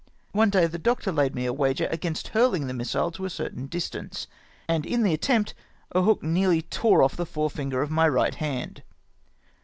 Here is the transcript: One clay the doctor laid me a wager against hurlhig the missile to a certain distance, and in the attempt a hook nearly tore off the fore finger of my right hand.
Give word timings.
One 0.31 0.49
clay 0.49 0.65
the 0.65 0.79
doctor 0.79 1.11
laid 1.11 1.35
me 1.35 1.45
a 1.45 1.53
wager 1.53 1.87
against 1.91 2.29
hurlhig 2.33 2.65
the 2.65 2.73
missile 2.73 3.11
to 3.11 3.25
a 3.25 3.29
certain 3.29 3.67
distance, 3.67 4.25
and 4.67 4.83
in 4.83 5.03
the 5.03 5.13
attempt 5.13 5.53
a 5.91 6.01
hook 6.01 6.23
nearly 6.23 6.63
tore 6.63 7.03
off 7.03 7.15
the 7.15 7.23
fore 7.23 7.51
finger 7.51 7.83
of 7.83 7.91
my 7.91 8.09
right 8.09 8.33
hand. 8.33 8.81